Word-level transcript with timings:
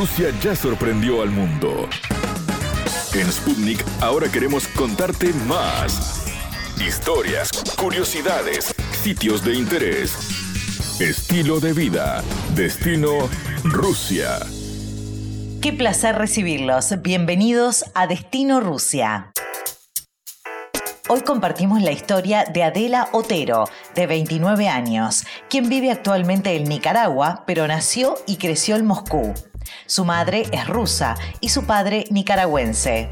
Rusia 0.00 0.30
ya 0.40 0.56
sorprendió 0.56 1.20
al 1.20 1.28
mundo. 1.28 1.86
En 3.12 3.30
Sputnik 3.30 3.84
ahora 4.00 4.32
queremos 4.32 4.66
contarte 4.68 5.30
más. 5.46 6.24
Historias, 6.80 7.50
curiosidades, 7.78 8.74
sitios 8.92 9.44
de 9.44 9.56
interés, 9.56 10.16
estilo 11.02 11.60
de 11.60 11.74
vida, 11.74 12.22
destino 12.54 13.28
Rusia. 13.62 14.38
Qué 15.60 15.74
placer 15.74 16.16
recibirlos. 16.16 17.02
Bienvenidos 17.02 17.84
a 17.92 18.06
Destino 18.06 18.60
Rusia. 18.62 19.32
Hoy 21.10 21.20
compartimos 21.20 21.82
la 21.82 21.92
historia 21.92 22.46
de 22.46 22.62
Adela 22.62 23.10
Otero, 23.12 23.68
de 23.94 24.06
29 24.06 24.66
años, 24.66 25.26
quien 25.50 25.68
vive 25.68 25.90
actualmente 25.90 26.56
en 26.56 26.64
Nicaragua, 26.64 27.44
pero 27.46 27.66
nació 27.66 28.14
y 28.26 28.36
creció 28.36 28.76
en 28.76 28.86
Moscú. 28.86 29.34
Su 29.86 30.04
madre 30.04 30.46
es 30.52 30.66
rusa 30.66 31.16
y 31.40 31.50
su 31.50 31.64
padre 31.64 32.04
nicaragüense. 32.10 33.10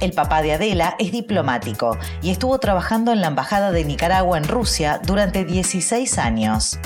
El 0.00 0.12
papá 0.12 0.42
de 0.42 0.52
Adela 0.52 0.94
es 0.98 1.10
diplomático 1.10 1.98
y 2.22 2.30
estuvo 2.30 2.58
trabajando 2.58 3.12
en 3.12 3.20
la 3.20 3.28
Embajada 3.28 3.72
de 3.72 3.84
Nicaragua 3.84 4.38
en 4.38 4.44
Rusia 4.44 5.00
durante 5.04 5.44
16 5.44 6.18
años. 6.18 6.78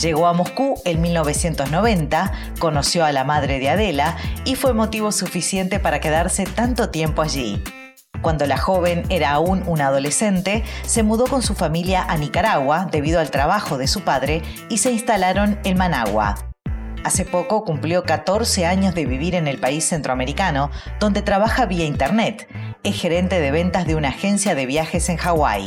Llegó 0.00 0.26
a 0.26 0.32
Moscú 0.32 0.80
en 0.86 1.02
1990, 1.02 2.32
conoció 2.58 3.04
a 3.04 3.12
la 3.12 3.24
madre 3.24 3.58
de 3.58 3.68
Adela 3.68 4.16
y 4.44 4.54
fue 4.54 4.72
motivo 4.72 5.12
suficiente 5.12 5.78
para 5.78 6.00
quedarse 6.00 6.44
tanto 6.44 6.88
tiempo 6.88 7.20
allí. 7.20 7.62
Cuando 8.22 8.46
la 8.46 8.58
joven 8.58 9.04
era 9.08 9.32
aún 9.32 9.62
una 9.66 9.88
adolescente, 9.88 10.64
se 10.86 11.02
mudó 11.02 11.26
con 11.26 11.42
su 11.42 11.54
familia 11.54 12.04
a 12.08 12.16
Nicaragua 12.16 12.88
debido 12.90 13.20
al 13.20 13.30
trabajo 13.30 13.78
de 13.78 13.86
su 13.86 14.00
padre 14.02 14.42
y 14.68 14.78
se 14.78 14.92
instalaron 14.92 15.58
en 15.64 15.76
Managua. 15.76 16.49
Hace 17.02 17.24
poco 17.24 17.64
cumplió 17.64 18.04
14 18.04 18.66
años 18.66 18.94
de 18.94 19.06
vivir 19.06 19.34
en 19.34 19.48
el 19.48 19.58
país 19.58 19.84
centroamericano, 19.84 20.70
donde 20.98 21.22
trabaja 21.22 21.66
vía 21.66 21.84
Internet. 21.84 22.46
Es 22.82 23.00
gerente 23.00 23.40
de 23.40 23.50
ventas 23.50 23.86
de 23.86 23.94
una 23.94 24.08
agencia 24.08 24.54
de 24.54 24.66
viajes 24.66 25.08
en 25.08 25.16
Hawái. 25.16 25.64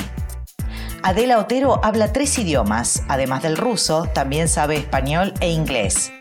Adela 1.01 1.39
Otero 1.39 1.83
habla 1.83 2.13
tres 2.13 2.37
idiomas, 2.37 3.03
además 3.07 3.41
del 3.43 3.57
ruso, 3.57 4.07
también 4.13 4.47
sabe 4.47 4.77
español 4.77 5.33
e 5.41 5.49
inglés. 5.49 6.11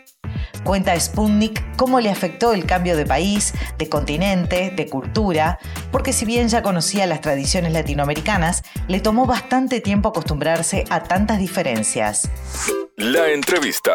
Cuenta 0.63 0.99
Sputnik 0.99 1.75
cómo 1.75 1.99
le 1.99 2.09
afectó 2.09 2.53
el 2.53 2.65
cambio 2.65 2.97
de 2.97 3.05
país, 3.05 3.53
de 3.77 3.89
continente, 3.89 4.71
de 4.75 4.87
cultura, 4.87 5.59
porque 5.91 6.11
si 6.13 6.25
bien 6.25 6.47
ya 6.47 6.63
conocía 6.63 7.05
las 7.05 7.21
tradiciones 7.21 7.73
latinoamericanas, 7.73 8.63
le 8.87 8.99
tomó 8.99 9.25
bastante 9.25 9.79
tiempo 9.79 10.09
acostumbrarse 10.09 10.85
a 10.89 11.03
tantas 11.03 11.39
diferencias. 11.39 12.29
La 12.97 13.29
entrevista. 13.29 13.93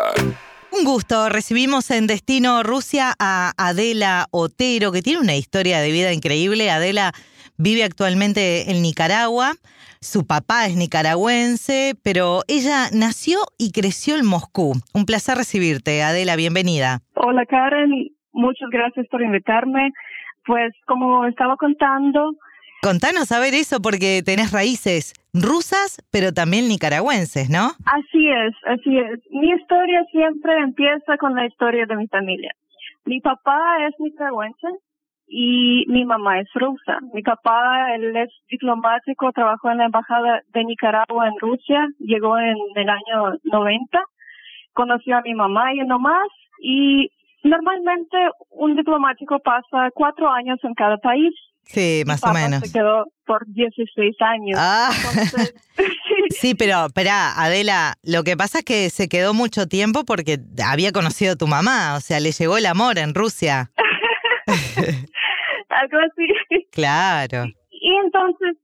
Un 0.78 0.84
gusto. 0.84 1.28
Recibimos 1.28 1.90
en 1.90 2.06
Destino 2.06 2.62
Rusia 2.62 3.12
a 3.18 3.52
Adela 3.56 4.26
Otero, 4.30 4.92
que 4.92 5.02
tiene 5.02 5.20
una 5.20 5.34
historia 5.34 5.80
de 5.80 5.90
vida 5.90 6.12
increíble. 6.12 6.70
Adela 6.70 7.12
vive 7.56 7.82
actualmente 7.82 8.70
en 8.70 8.82
Nicaragua. 8.82 9.54
Su 10.00 10.26
papá 10.26 10.66
es 10.66 10.76
nicaragüense, 10.76 11.94
pero 12.04 12.42
ella 12.46 12.90
nació 12.92 13.38
y 13.58 13.72
creció 13.72 14.16
en 14.16 14.26
Moscú. 14.26 14.74
Un 14.94 15.04
placer 15.04 15.36
recibirte, 15.36 16.02
Adela, 16.02 16.36
bienvenida. 16.36 17.00
Hola 17.14 17.44
Karen, 17.46 18.12
muchas 18.32 18.68
gracias 18.70 19.06
por 19.10 19.20
invitarme. 19.22 19.90
Pues 20.46 20.72
como 20.86 21.26
estaba 21.26 21.56
contando... 21.56 22.36
Contanos 22.82 23.32
a 23.32 23.40
ver 23.40 23.54
eso 23.54 23.82
porque 23.82 24.22
tenés 24.24 24.52
raíces 24.52 25.12
rusas, 25.42 26.02
pero 26.10 26.32
también 26.32 26.68
nicaragüenses, 26.68 27.50
¿no? 27.50 27.72
Así 27.84 28.28
es, 28.28 28.54
así 28.66 28.98
es. 28.98 29.20
Mi 29.30 29.50
historia 29.50 30.04
siempre 30.10 30.58
empieza 30.58 31.16
con 31.18 31.34
la 31.34 31.46
historia 31.46 31.86
de 31.86 31.96
mi 31.96 32.06
familia. 32.08 32.52
Mi 33.04 33.20
papá 33.20 33.60
es 33.86 33.94
nicaragüense, 33.98 34.68
y 35.28 35.84
mi 35.88 36.04
mamá 36.04 36.40
es 36.40 36.48
rusa. 36.54 36.98
Mi 37.12 37.22
papá, 37.22 37.94
él 37.94 38.16
es 38.16 38.30
diplomático, 38.50 39.30
trabajó 39.32 39.70
en 39.70 39.78
la 39.78 39.84
embajada 39.84 40.40
de 40.52 40.64
Nicaragua 40.64 41.28
en 41.28 41.38
Rusia, 41.38 41.86
llegó 41.98 42.38
en 42.38 42.56
el 42.74 42.88
año 42.88 43.38
90, 43.44 44.00
conoció 44.72 45.18
a 45.18 45.22
mi 45.22 45.34
mamá 45.34 45.74
y 45.74 45.78
no 45.80 45.98
más, 45.98 46.28
y 46.62 47.10
normalmente 47.44 48.16
un 48.50 48.74
diplomático 48.74 49.38
pasa 49.40 49.90
cuatro 49.94 50.30
años 50.30 50.58
en 50.62 50.74
cada 50.74 50.96
país. 50.96 51.34
Sí, 51.68 52.02
más 52.06 52.24
o 52.24 52.32
menos. 52.32 52.60
Se 52.62 52.72
quedó 52.72 53.04
por 53.26 53.46
16 53.46 54.16
años. 54.20 54.58
Ah. 54.58 54.90
sí, 56.30 56.54
pero 56.54 56.86
espera, 56.86 57.32
Adela, 57.36 57.94
lo 58.02 58.24
que 58.24 58.36
pasa 58.36 58.60
es 58.60 58.64
que 58.64 58.90
se 58.90 59.08
quedó 59.08 59.34
mucho 59.34 59.68
tiempo 59.68 60.04
porque 60.04 60.38
había 60.66 60.92
conocido 60.92 61.34
a 61.34 61.36
tu 61.36 61.46
mamá, 61.46 61.94
o 61.96 62.00
sea, 62.00 62.20
le 62.20 62.32
llegó 62.32 62.56
el 62.56 62.66
amor 62.66 62.98
en 62.98 63.14
Rusia. 63.14 63.70
algo 65.68 65.98
así. 65.98 66.66
Claro. 66.72 67.44
Y 67.70 67.94
entonces, 68.04 68.56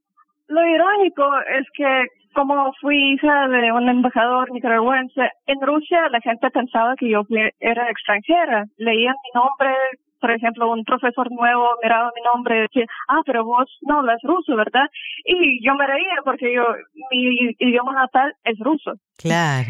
lo 0.48 0.66
irónico 0.66 1.24
es 1.58 1.66
que 1.76 2.06
como 2.34 2.72
fui 2.80 3.14
hija 3.14 3.46
de 3.48 3.70
un 3.70 3.88
embajador 3.88 4.50
nicaragüense, 4.50 5.30
en 5.46 5.60
Rusia 5.60 6.08
la 6.10 6.20
gente 6.20 6.50
pensaba 6.50 6.96
que 6.96 7.08
yo 7.08 7.22
era 7.60 7.88
extranjera. 7.90 8.64
Leían 8.76 9.14
mi 9.22 9.40
nombre, 9.40 9.74
por 10.24 10.30
ejemplo, 10.30 10.72
un 10.72 10.84
profesor 10.84 11.30
nuevo 11.30 11.68
miraba 11.82 12.10
mi 12.16 12.22
nombre 12.22 12.56
y 12.56 12.60
decía, 12.62 12.86
ah, 13.08 13.20
pero 13.26 13.44
vos 13.44 13.66
no 13.82 13.98
hablas 13.98 14.22
ruso, 14.22 14.56
¿verdad? 14.56 14.88
Y 15.22 15.62
yo 15.62 15.74
me 15.74 15.86
reía 15.86 16.16
porque 16.24 16.50
yo, 16.50 16.64
mi 17.10 17.54
idioma 17.58 17.92
natal 17.92 18.34
es 18.42 18.58
ruso. 18.58 18.92
Claro. 19.18 19.68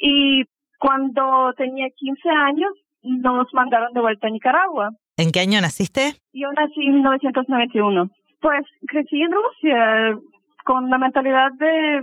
Y 0.00 0.42
cuando 0.80 1.52
tenía 1.56 1.86
15 1.94 2.28
años, 2.30 2.72
nos 3.04 3.46
mandaron 3.54 3.92
de 3.92 4.00
vuelta 4.00 4.26
a 4.26 4.30
Nicaragua. 4.30 4.90
¿En 5.16 5.30
qué 5.30 5.38
año 5.38 5.60
naciste? 5.60 6.14
Yo 6.32 6.50
nací 6.50 6.82
en 6.84 6.94
1991. 6.94 8.10
Pues 8.40 8.66
crecí 8.88 9.22
en 9.22 9.30
Rusia 9.30 10.18
con 10.64 10.90
la 10.90 10.98
mentalidad 10.98 11.52
de 11.60 12.02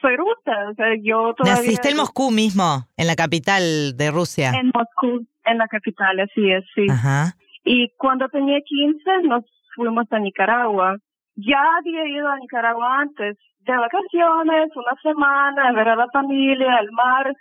soy 0.00 0.16
rusa, 0.16 0.70
o 0.70 0.74
sea, 0.74 0.86
yo 1.00 1.34
todavía... 1.34 1.62
¿Naciste 1.62 1.90
en 1.90 1.96
Moscú 1.96 2.30
mismo, 2.30 2.88
en 2.96 3.06
la 3.06 3.14
capital 3.14 3.96
de 3.96 4.10
Rusia? 4.10 4.50
En 4.50 4.72
Moscú, 4.74 5.26
en 5.50 5.58
la 5.58 5.68
capital, 5.68 6.20
así 6.20 6.50
es, 6.50 6.64
sí. 6.74 6.86
Ajá. 6.90 7.32
Y 7.64 7.90
cuando 7.96 8.28
tenía 8.28 8.60
15 8.60 9.22
nos 9.24 9.44
fuimos 9.74 10.06
a 10.10 10.18
Nicaragua. 10.18 10.96
Ya 11.36 11.62
había 11.78 12.06
ido 12.06 12.28
a 12.28 12.38
Nicaragua 12.38 13.00
antes, 13.00 13.36
de 13.60 13.76
vacaciones, 13.76 14.70
una 14.74 14.94
semana, 15.02 15.68
a 15.68 15.72
ver 15.72 15.88
a 15.88 15.96
la 15.96 16.08
familia, 16.12 16.76
al 16.76 16.90
mar. 16.92 17.32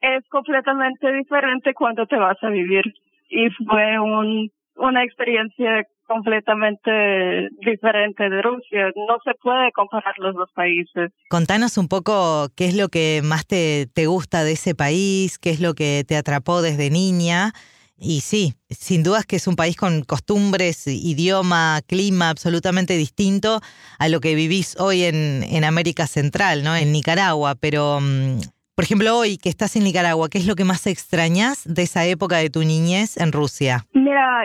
Es 0.00 0.26
completamente 0.28 1.12
diferente 1.12 1.74
cuando 1.74 2.06
te 2.06 2.16
vas 2.16 2.36
a 2.42 2.48
vivir 2.48 2.84
y 3.28 3.48
fue 3.50 3.98
un, 3.98 4.50
una 4.76 5.04
experiencia 5.04 5.86
completamente 6.06 7.48
diferente 7.64 8.28
de 8.28 8.42
Rusia. 8.42 8.92
No 8.94 9.18
se 9.24 9.32
puede 9.42 9.72
comparar 9.72 10.14
los 10.18 10.34
dos 10.34 10.50
países. 10.54 11.10
Contanos 11.28 11.78
un 11.78 11.88
poco 11.88 12.48
qué 12.56 12.66
es 12.66 12.76
lo 12.76 12.88
que 12.88 13.20
más 13.24 13.46
te, 13.46 13.86
te 13.92 14.06
gusta 14.06 14.44
de 14.44 14.52
ese 14.52 14.74
país, 14.74 15.38
qué 15.38 15.50
es 15.50 15.60
lo 15.60 15.74
que 15.74 16.04
te 16.06 16.16
atrapó 16.16 16.62
desde 16.62 16.90
niña. 16.90 17.52
Y 17.96 18.20
sí, 18.20 18.54
sin 18.68 19.02
dudas 19.02 19.24
que 19.24 19.36
es 19.36 19.46
un 19.46 19.54
país 19.54 19.76
con 19.76 20.02
costumbres, 20.02 20.86
idioma, 20.86 21.80
clima 21.86 22.28
absolutamente 22.28 22.96
distinto 22.96 23.60
a 23.98 24.08
lo 24.08 24.20
que 24.20 24.34
vivís 24.34 24.78
hoy 24.80 25.04
en, 25.04 25.44
en 25.44 25.64
América 25.64 26.06
Central, 26.06 26.64
¿no? 26.64 26.76
En 26.76 26.90
Nicaragua. 26.90 27.54
Pero 27.54 28.00
mm, 28.00 28.40
por 28.74 28.84
ejemplo, 28.84 29.16
hoy 29.16 29.38
que 29.38 29.48
estás 29.48 29.76
en 29.76 29.84
Nicaragua, 29.84 30.28
¿qué 30.28 30.38
es 30.38 30.46
lo 30.46 30.56
que 30.56 30.64
más 30.64 30.86
extrañas 30.86 31.62
de 31.64 31.82
esa 31.82 32.04
época 32.06 32.38
de 32.38 32.50
tu 32.50 32.60
niñez 32.60 33.16
en 33.16 33.30
Rusia? 33.30 33.86
Mira, 33.92 34.44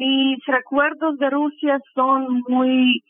mis 0.00 0.44
recuerdos 0.46 1.18
de 1.18 1.30
Rusia 1.30 1.80
son 1.94 2.42
muy 2.48 3.04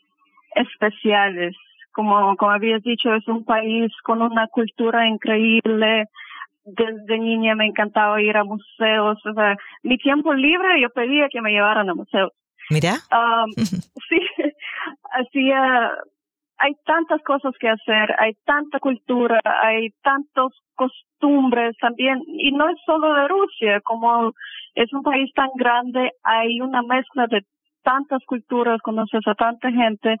especiales. 0.55 1.55
Como, 1.91 2.35
como 2.37 2.51
habías 2.51 2.83
dicho, 2.83 3.13
es 3.15 3.27
un 3.27 3.43
país 3.43 3.91
con 4.03 4.21
una 4.21 4.47
cultura 4.47 5.07
increíble. 5.07 6.05
Desde 6.63 7.17
niña 7.17 7.55
me 7.55 7.65
encantaba 7.65 8.21
ir 8.21 8.37
a 8.37 8.43
museos. 8.43 9.17
O 9.25 9.33
sea, 9.33 9.57
mi 9.81 9.97
tiempo 9.97 10.33
libre 10.33 10.81
yo 10.81 10.89
pedía 10.91 11.29
que 11.31 11.41
me 11.41 11.51
llevaran 11.51 11.89
a 11.89 11.95
museos. 11.95 12.31
Mira. 12.69 12.93
Um, 13.11 13.51
sí, 14.09 14.21
hacía 15.11 15.91
hay 16.59 16.75
tantas 16.85 17.21
cosas 17.23 17.53
que 17.59 17.69
hacer, 17.69 18.15
hay 18.19 18.33
tanta 18.45 18.79
cultura, 18.79 19.39
hay 19.43 19.91
tantas 20.03 20.51
costumbres 20.75 21.75
también, 21.79 22.21
y 22.27 22.51
no 22.51 22.69
es 22.69 22.75
solo 22.85 23.13
de 23.13 23.27
Rusia, 23.27 23.81
como 23.81 24.33
es 24.75 24.91
un 24.93 25.01
país 25.01 25.31
tan 25.33 25.49
grande, 25.55 26.11
hay 26.23 26.59
una 26.59 26.81
mezcla 26.81 27.27
de 27.27 27.45
tantas 27.81 28.21
culturas, 28.25 28.81
conoces 28.81 29.21
a 29.25 29.35
tanta 29.35 29.71
gente, 29.71 30.17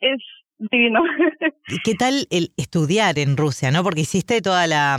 es 0.00 0.18
divino. 0.58 1.00
¿Y 1.68 1.78
qué 1.84 1.94
tal 1.94 2.26
el 2.30 2.48
estudiar 2.56 3.18
en 3.18 3.36
Rusia, 3.36 3.70
no? 3.70 3.82
Porque 3.82 4.00
hiciste 4.00 4.40
toda 4.40 4.66
la, 4.66 4.96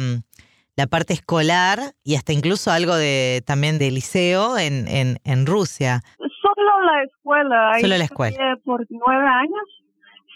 la 0.76 0.88
parte 0.88 1.14
escolar 1.14 1.80
y 2.04 2.16
hasta 2.16 2.32
incluso 2.32 2.72
algo 2.72 2.96
de 2.96 3.42
también 3.46 3.80
de 3.80 3.90
liceo 3.90 4.58
en, 4.58 4.88
en, 4.88 5.18
en 5.24 5.46
Rusia. 5.48 6.02
Solo 6.18 6.86
la 6.86 7.04
escuela. 7.04 7.72
Solo 7.82 7.98
la 7.98 8.04
escuela. 8.04 8.58
Por 8.64 8.86
nueve 8.90 9.28
años 9.28 9.79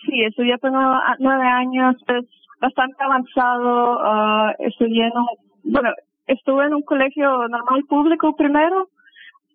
Sí, 0.05 0.23
estudié 0.23 0.57
por 0.57 0.71
nueve 0.71 1.47
años, 1.47 1.95
es 2.07 2.25
bastante 2.59 2.95
avanzado. 3.03 3.99
Uh, 3.99 4.51
estudié 4.59 5.05
en 5.07 5.17
un, 5.17 5.27
bueno, 5.63 5.89
estuve 6.27 6.65
en 6.65 6.73
un 6.73 6.81
colegio 6.83 7.47
normal 7.47 7.83
público 7.87 8.35
primero, 8.35 8.89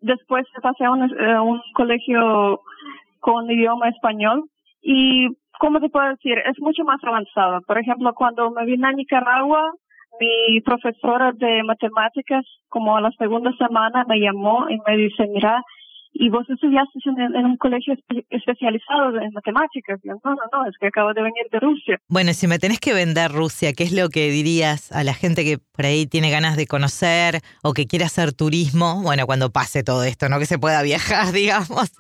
después 0.00 0.47
pasé 0.62 0.85
a 0.85 0.91
un, 0.91 1.03
a 1.21 1.43
un 1.43 1.61
colegio 1.75 2.61
con 3.21 3.50
idioma 3.50 3.89
español 3.89 4.45
y, 4.83 5.29
¿cómo 5.59 5.81
te 5.81 5.89
puedo 5.89 6.09
decir? 6.09 6.39
Es 6.39 6.59
mucho 6.61 6.85
más 6.85 7.03
avanzado. 7.03 7.61
Por 7.62 7.79
ejemplo, 7.79 8.15
cuando 8.15 8.50
me 8.50 8.65
vine 8.65 8.89
a 8.89 8.93
Nicaragua, 8.93 9.73
mi 10.21 10.61
profesora 10.61 11.33
de 11.33 11.62
matemáticas, 11.62 12.45
como 12.69 12.97
a 12.97 13.00
la 13.00 13.11
segunda 13.12 13.53
semana, 13.53 14.05
me 14.09 14.19
llamó 14.19 14.69
y 14.69 14.79
me 14.87 14.97
dice, 14.97 15.27
mira, 15.29 15.62
y 16.19 16.31
vos 16.31 16.44
estudiaste 16.50 16.99
en, 17.05 17.37
en 17.37 17.47
un 17.47 17.56
colegio 17.56 17.94
especializado 18.31 19.20
en 19.20 19.32
matemáticas. 19.32 20.00
no, 20.05 20.19
no, 20.25 20.35
no, 20.53 20.69
es 20.69 20.76
que 20.79 20.88
acabo 20.88 21.15
de 21.15 21.23
venir 21.23 21.47
de 21.53 21.61
Rusia. 21.61 22.00
Bueno, 22.09 22.32
si 22.32 22.49
me 22.49 22.59
tenés 22.59 22.81
que 22.81 22.93
vender 22.93 23.31
Rusia, 23.31 23.73
¿qué 23.73 23.85
es 23.85 23.93
lo 23.93 24.09
que 24.09 24.29
dirías 24.31 24.91
a 24.91 25.05
la 25.05 25.15
gente 25.15 25.44
que 25.44 25.59
por 25.59 25.87
ahí 25.87 26.06
tiene 26.06 26.31
ganas 26.31 26.56
de 26.56 26.67
conocer 26.67 27.37
o 27.62 27.73
que 27.73 27.87
quiere 27.87 28.05
hacer 28.05 28.32
turismo? 28.32 29.00
Bueno, 29.03 29.26
cuando 29.26 29.50
pase 29.50 29.85
todo 29.85 30.03
esto, 30.03 30.29
no 30.29 30.41
que 30.41 30.47
se 30.47 30.59
pueda 30.59 30.82
viajar, 30.82 31.32
digamos. 31.32 31.93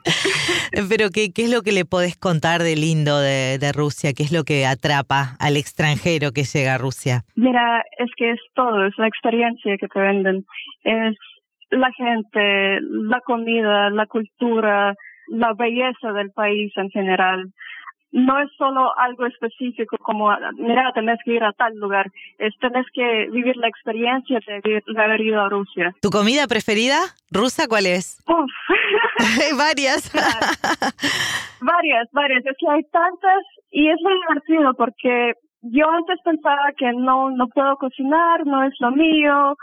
Pero 0.88 1.10
¿qué, 1.10 1.32
¿qué 1.32 1.44
es 1.44 1.50
lo 1.50 1.62
que 1.62 1.70
le 1.70 1.84
podés 1.84 2.16
contar 2.16 2.64
de 2.64 2.74
lindo 2.74 3.20
de, 3.20 3.58
de 3.58 3.72
Rusia? 3.72 4.12
¿Qué 4.14 4.24
es 4.24 4.32
lo 4.32 4.42
que 4.42 4.66
atrapa 4.66 5.36
al 5.38 5.56
extranjero 5.56 6.32
que 6.32 6.42
llega 6.42 6.74
a 6.74 6.78
Rusia? 6.78 7.22
Mira, 7.36 7.84
es 7.98 8.10
que 8.16 8.32
es 8.32 8.40
todo, 8.54 8.84
es 8.84 8.98
la 8.98 9.06
experiencia 9.06 9.76
que 9.78 9.86
te 9.86 10.00
venden. 10.00 10.44
Es 10.82 11.16
la 11.70 11.90
gente, 11.92 12.80
la 12.80 13.20
comida, 13.20 13.90
la 13.90 14.06
cultura, 14.06 14.94
la 15.28 15.52
belleza 15.54 16.12
del 16.12 16.30
país 16.30 16.72
en 16.76 16.90
general. 16.90 17.52
No 18.10 18.40
es 18.40 18.48
solo 18.56 18.96
algo 18.98 19.26
específico 19.26 19.98
como, 19.98 20.34
mira, 20.56 20.92
tenés 20.94 21.18
que 21.24 21.34
ir 21.34 21.44
a 21.44 21.52
tal 21.52 21.74
lugar, 21.74 22.06
es 22.38 22.54
tenés 22.58 22.86
que 22.94 23.28
vivir 23.30 23.54
la 23.58 23.68
experiencia 23.68 24.40
de, 24.46 24.82
haber 24.96 25.20
ido 25.20 25.42
a 25.42 25.50
Rusia. 25.50 25.94
¿Tu 26.00 26.08
comida 26.08 26.46
preferida 26.46 26.96
rusa 27.30 27.68
cuál 27.68 27.84
es? 27.84 28.18
Uf. 28.26 28.50
varias. 29.58 30.10
varias, 31.60 32.08
varias. 32.12 32.46
Es 32.46 32.56
que 32.58 32.70
hay 32.70 32.82
tantas 32.84 33.42
y 33.70 33.88
es 33.90 33.96
muy 34.02 34.14
divertido 34.14 34.72
porque 34.72 35.34
yo 35.60 35.90
antes 35.90 36.18
pensaba 36.24 36.72
que 36.78 36.90
no, 36.92 37.30
no 37.30 37.48
puedo 37.48 37.76
cocinar, 37.76 38.46
no 38.46 38.64
es 38.64 38.72
lo 38.80 38.90
mío, 38.92 39.56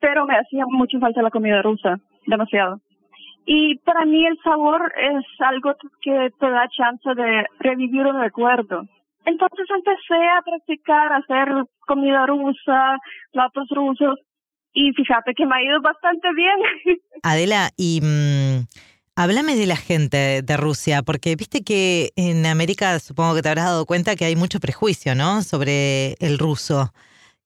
pero 0.00 0.26
me 0.26 0.36
hacía 0.36 0.64
mucho 0.66 0.98
falta 0.98 1.22
la 1.22 1.30
comida 1.30 1.62
rusa, 1.62 1.98
demasiado. 2.26 2.80
Y 3.46 3.78
para 3.78 4.04
mí 4.04 4.26
el 4.26 4.38
sabor 4.44 4.92
es 5.00 5.24
algo 5.40 5.74
que 6.02 6.30
te 6.38 6.50
da 6.50 6.68
chance 6.68 7.14
de 7.14 7.46
revivir 7.60 8.06
un 8.06 8.20
recuerdo. 8.20 8.82
Entonces 9.24 9.66
empecé 9.74 10.22
a 10.36 10.42
practicar, 10.42 11.12
a 11.12 11.16
hacer 11.16 11.48
comida 11.86 12.26
rusa, 12.26 12.98
platos 13.32 13.68
rusos, 13.70 14.18
y 14.72 14.92
fíjate 14.92 15.34
que 15.34 15.46
me 15.46 15.56
ha 15.56 15.62
ido 15.62 15.80
bastante 15.80 16.28
bien. 16.34 16.98
Adela, 17.22 17.70
y 17.76 18.00
mmm, 18.02 18.66
háblame 19.16 19.56
de 19.56 19.66
la 19.66 19.76
gente 19.76 20.42
de 20.42 20.56
Rusia, 20.56 21.02
porque 21.02 21.34
viste 21.36 21.62
que 21.62 22.10
en 22.16 22.46
América 22.46 22.98
supongo 23.00 23.34
que 23.34 23.42
te 23.42 23.48
habrás 23.48 23.66
dado 23.66 23.86
cuenta 23.86 24.14
que 24.14 24.24
hay 24.24 24.36
mucho 24.36 24.60
prejuicio, 24.60 25.14
¿no? 25.14 25.42
Sobre 25.42 26.12
el 26.20 26.38
ruso 26.38 26.92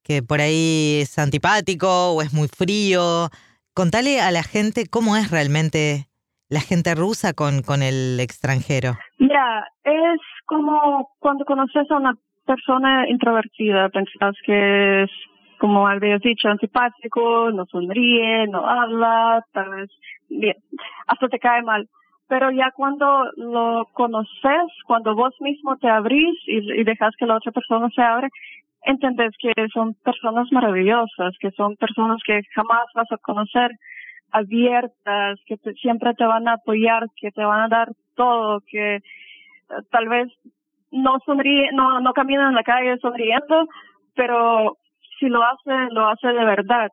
que 0.02 0.22
por 0.22 0.40
ahí 0.40 1.00
es 1.02 1.18
antipático 1.18 2.12
o 2.12 2.22
es 2.22 2.32
muy 2.32 2.48
frío. 2.48 3.28
Contale 3.74 4.20
a 4.20 4.30
la 4.30 4.42
gente 4.42 4.86
cómo 4.90 5.16
es 5.16 5.30
realmente 5.30 6.06
la 6.48 6.60
gente 6.60 6.94
rusa 6.94 7.32
con, 7.32 7.62
con 7.62 7.82
el 7.82 8.20
extranjero. 8.20 8.98
Mira, 9.18 9.66
es 9.84 10.20
como 10.44 11.10
cuando 11.18 11.44
conoces 11.44 11.90
a 11.90 11.96
una 11.96 12.14
persona 12.44 13.08
introvertida, 13.08 13.88
pensás 13.88 14.36
que 14.44 15.04
es, 15.04 15.10
como 15.58 15.86
habías 15.88 16.20
dicho, 16.20 16.48
antipático, 16.48 17.50
no 17.52 17.64
sonríe, 17.66 18.46
no 18.48 18.66
habla, 18.68 19.44
tal 19.52 19.70
vez, 19.70 19.90
bien, 20.28 20.56
hasta 21.06 21.28
te 21.28 21.38
cae 21.38 21.62
mal. 21.62 21.88
Pero 22.28 22.50
ya 22.50 22.70
cuando 22.74 23.24
lo 23.36 23.88
conoces, 23.92 24.66
cuando 24.86 25.14
vos 25.14 25.34
mismo 25.40 25.76
te 25.76 25.88
abrís 25.88 26.36
y, 26.46 26.80
y 26.80 26.84
dejas 26.84 27.14
que 27.18 27.26
la 27.26 27.36
otra 27.36 27.52
persona 27.52 27.88
se 27.94 28.02
abre, 28.02 28.28
entendés 28.84 29.32
que 29.38 29.52
son 29.72 29.94
personas 30.04 30.50
maravillosas, 30.52 31.36
que 31.40 31.50
son 31.52 31.76
personas 31.76 32.20
que 32.26 32.40
jamás 32.54 32.84
vas 32.94 33.10
a 33.10 33.18
conocer, 33.18 33.70
abiertas, 34.32 35.38
que 35.46 35.56
siempre 35.80 36.14
te 36.14 36.24
van 36.24 36.48
a 36.48 36.54
apoyar, 36.54 37.06
que 37.16 37.30
te 37.30 37.44
van 37.44 37.60
a 37.60 37.68
dar 37.68 37.88
todo, 38.14 38.60
que 38.66 38.96
eh, 38.96 39.02
tal 39.90 40.08
vez 40.08 40.28
no 40.90 41.18
sonríe, 41.24 41.70
no, 41.72 42.00
no 42.00 42.12
caminan 42.12 42.48
en 42.50 42.54
la 42.54 42.62
calle 42.62 42.98
sonriendo, 42.98 43.66
pero 44.14 44.76
si 45.18 45.28
lo 45.28 45.42
hace, 45.42 45.92
lo 45.92 46.08
hace 46.08 46.28
de 46.28 46.44
verdad. 46.44 46.90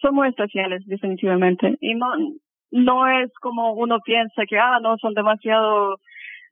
Son 0.00 0.14
muy 0.14 0.28
especiales, 0.28 0.84
definitivamente. 0.86 1.76
Y 1.80 1.94
no, 1.94 2.06
no 2.70 3.08
es 3.08 3.32
como 3.40 3.72
uno 3.72 4.00
piensa 4.00 4.44
que, 4.48 4.58
ah, 4.58 4.78
no, 4.80 4.96
son 4.98 5.14
demasiado, 5.14 5.96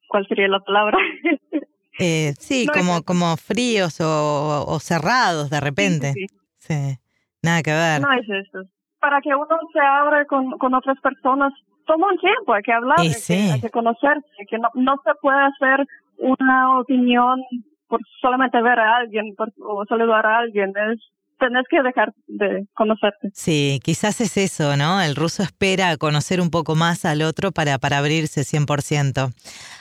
¿cuál 0.09 0.27
sería 0.27 0.49
la 0.49 0.61
palabra? 0.61 0.99
Eh, 1.99 2.35
sí, 2.39 2.67
como, 2.67 3.03
como 3.03 3.37
fríos 3.37 4.01
o, 4.01 4.79
cerrados 4.81 5.51
de 5.51 5.61
repente. 5.61 6.13
Sí, 6.59 6.99
nada 7.43 7.63
que 7.63 7.73
ver. 7.73 8.01
No 8.01 8.13
es 8.13 8.29
eso. 8.29 8.63
Para 8.99 9.21
que 9.21 9.35
uno 9.35 9.59
se 9.73 9.81
abra 9.81 10.25
con, 10.25 10.53
con 10.59 10.75
otras 10.75 10.99
personas, 11.01 11.53
toma 11.87 12.09
un 12.11 12.19
tiempo, 12.19 12.55
hay 12.55 12.63
que 12.63 12.73
hablar, 12.73 12.99
hay, 12.99 13.61
que, 13.61 13.71
conocerse, 13.71 14.27
que 14.49 14.59
no, 14.59 14.69
no 14.75 14.97
se 15.05 15.15
puede 15.21 15.39
hacer 15.41 15.87
una 16.19 16.79
opinión 16.81 17.43
por 17.87 18.01
solamente 18.21 18.61
ver 18.63 18.79
a 18.79 18.97
alguien 18.97 19.35
por, 19.37 19.53
o 19.61 19.85
saludar 19.87 20.27
a 20.27 20.39
alguien. 20.39 20.71
Es 20.71 21.01
tenés 21.39 21.65
que 21.69 21.83
dejar 21.83 22.13
de 22.27 22.67
conocerte. 22.75 23.31
Sí, 23.33 23.81
quizás 23.83 24.21
es 24.21 24.37
eso, 24.37 24.77
¿no? 24.77 25.01
El 25.01 25.17
ruso 25.17 25.43
espera 25.43 25.97
conocer 25.97 26.41
un 26.41 26.51
poco 26.51 26.75
más 26.75 27.05
al 27.05 27.23
otro 27.23 27.53
para, 27.53 27.79
para 27.79 27.99
abrirse 27.99 28.43
100%. 28.43 29.33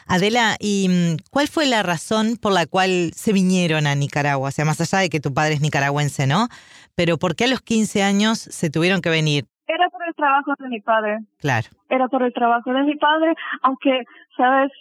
Adela, 0.08 0.56
¿y 0.60 0.88
mm, 0.90 1.18
cuál 1.32 1.48
fue 1.48 1.66
la 1.66 1.84
razón 1.84 2.38
por 2.42 2.54
la 2.54 2.66
cual 2.66 3.12
se 3.14 3.34
vinieron 3.34 3.88
a 3.88 3.96
Nicaragua? 3.96 4.50
O 4.50 4.52
sea, 4.52 4.66
más 4.66 4.82
allá 4.82 5.00
de 5.02 5.10
que 5.10 5.20
tu 5.20 5.34
padre 5.34 5.56
es 5.56 5.62
nicaragüense, 5.62 6.28
¿no? 6.28 6.48
Pero 6.96 7.18
¿por 7.18 7.36
qué 7.36 7.46
a 7.46 7.48
los 7.48 7.62
15 7.62 8.04
años 8.04 8.40
se 8.40 8.70
tuvieron 8.70 9.02
que 9.02 9.10
venir? 9.10 9.46
Era 9.68 9.90
por 9.90 10.06
el 10.06 10.14
trabajo 10.14 10.54
de 10.60 10.68
mi 10.68 10.82
padre. 10.82 11.20
Claro. 11.40 11.70
Era 11.90 12.08
por 12.08 12.24
el 12.24 12.34
trabajo 12.34 12.72
de 12.72 12.84
mi 12.84 12.96
padre, 12.98 13.34
aunque, 13.62 14.04
sabes, 14.36 14.72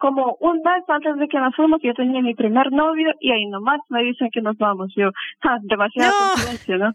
como 0.00 0.36
un 0.40 0.62
mes 0.62 0.82
antes 0.88 1.16
de 1.18 1.28
que 1.28 1.38
nos 1.38 1.54
fuimos, 1.54 1.78
yo 1.82 1.92
tenía 1.92 2.22
mi 2.22 2.34
primer 2.34 2.72
novio 2.72 3.12
y 3.20 3.32
ahí 3.32 3.44
nomás 3.46 3.80
me 3.90 4.02
dicen 4.02 4.30
que 4.32 4.40
nos 4.40 4.56
vamos. 4.56 4.90
Yo, 4.96 5.10
ah, 5.42 5.58
demasiada 5.60 6.10
coincidencia, 6.34 6.78
¿no? 6.78 6.94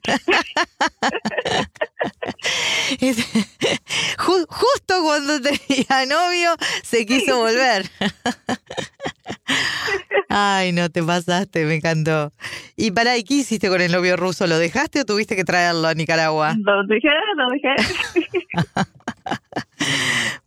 Justo 4.17 5.03
cuando 5.03 5.39
tenía 5.39 6.05
novio, 6.09 6.55
se 6.81 7.05
quiso 7.05 7.37
volver. 7.37 7.85
Ay, 10.29 10.71
no, 10.71 10.89
te 10.89 11.03
pasaste, 11.03 11.63
me 11.65 11.75
encantó. 11.75 12.31
Y 12.75 12.89
para, 12.89 13.17
¿y 13.17 13.23
qué 13.23 13.35
hiciste 13.35 13.69
con 13.69 13.81
el 13.81 13.91
novio 13.91 14.17
ruso? 14.17 14.47
¿Lo 14.47 14.57
dejaste 14.57 15.01
o 15.01 15.05
tuviste 15.05 15.35
que 15.35 15.43
traerlo 15.43 15.87
a 15.87 15.93
Nicaragua? 15.93 16.55
Lo 16.57 16.83
dejé, 16.87 17.09
lo 17.35 17.49
dejé. 17.49 17.75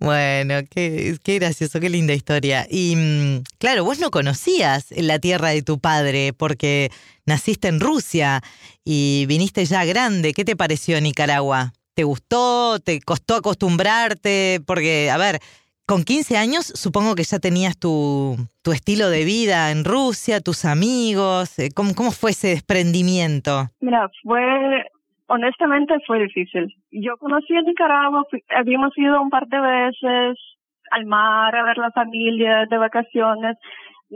Bueno, 0.01 0.61
qué, 0.71 1.17
qué 1.25 1.39
gracioso, 1.39 1.81
qué 1.81 1.89
linda 1.89 2.15
historia. 2.15 2.67
Y 2.71 2.95
mm, 2.97 3.43
claro, 3.59 3.85
vos 3.85 3.99
no 3.99 4.11
conocías 4.11 4.87
la 4.97 5.19
tierra 5.19 5.49
de 5.49 5.63
tu 5.63 5.81
padre 5.81 6.33
porque 6.33 6.91
naciste 7.27 7.69
en 7.69 7.81
Rusia 7.81 8.43
y 8.85 9.27
viniste 9.27 9.65
ya 9.65 9.85
grande. 9.85 10.35
¿Qué 10.35 10.45
te 10.45 10.57
pareció 10.57 11.01
Nicaragua? 11.01 11.73
¿Te 11.95 12.05
gustó? 12.05 12.79
¿Te 12.79 13.01
costó 13.01 13.35
acostumbrarte? 13.35 14.61
Porque, 14.65 15.11
a 15.11 15.19
ver, 15.19 15.41
con 15.85 16.05
15 16.05 16.37
años 16.37 16.67
supongo 16.67 17.15
que 17.15 17.25
ya 17.25 17.39
tenías 17.39 17.77
tu, 17.77 18.37
tu 18.63 18.73
estilo 18.73 19.11
de 19.11 19.25
vida 19.25 19.73
en 19.73 19.85
Rusia, 19.85 20.41
tus 20.41 20.65
amigos. 20.65 21.59
Eh, 21.59 21.71
¿Cómo, 21.75 21.95
¿Cómo 21.95 22.13
fue 22.13 22.31
ese 22.31 22.49
desprendimiento? 22.49 23.69
Mira, 23.81 24.09
fue 24.23 24.41
honestamente 25.29 25.95
fue 26.07 26.21
difícil. 26.21 26.67
Yo 26.91 27.17
conocí 27.19 27.55
a 27.57 27.63
Nicaragua, 27.63 28.25
habíamos 28.49 28.97
ido 28.97 29.21
un 29.21 29.31
par 29.31 29.47
de 29.47 29.61
veces 29.61 30.39
al 30.91 31.07
mar 31.07 31.55
a 31.55 31.65
ver 31.65 31.79
la 31.79 31.91
familia 31.93 32.67
de 32.69 32.79
vacaciones. 32.79 33.57